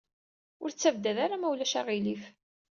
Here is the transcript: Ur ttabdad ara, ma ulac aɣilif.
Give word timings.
Ur 0.63 0.69
ttabdad 0.71 1.17
ara, 1.25 1.35
ma 1.41 1.47
ulac 1.51 1.73
aɣilif. 1.79 2.23